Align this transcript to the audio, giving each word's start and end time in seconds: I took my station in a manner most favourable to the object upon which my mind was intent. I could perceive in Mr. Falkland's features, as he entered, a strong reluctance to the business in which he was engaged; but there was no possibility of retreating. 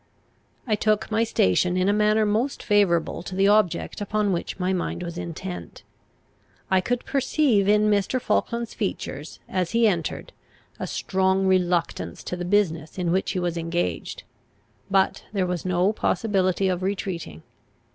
I 0.65 0.73
took 0.73 1.11
my 1.11 1.23
station 1.23 1.77
in 1.77 1.87
a 1.87 1.93
manner 1.93 2.25
most 2.25 2.63
favourable 2.63 3.21
to 3.21 3.35
the 3.35 3.47
object 3.47 4.01
upon 4.01 4.33
which 4.33 4.57
my 4.57 4.73
mind 4.73 5.03
was 5.03 5.15
intent. 5.15 5.83
I 6.71 6.81
could 6.81 7.05
perceive 7.05 7.69
in 7.69 7.83
Mr. 7.87 8.19
Falkland's 8.19 8.73
features, 8.73 9.39
as 9.47 9.73
he 9.73 9.85
entered, 9.85 10.33
a 10.79 10.87
strong 10.87 11.45
reluctance 11.45 12.23
to 12.23 12.35
the 12.35 12.45
business 12.45 12.97
in 12.97 13.11
which 13.11 13.33
he 13.33 13.39
was 13.39 13.57
engaged; 13.59 14.23
but 14.89 15.25
there 15.33 15.45
was 15.45 15.65
no 15.65 15.93
possibility 15.93 16.67
of 16.67 16.81
retreating. 16.81 17.43